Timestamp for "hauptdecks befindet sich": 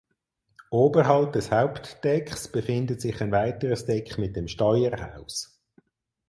1.51-3.21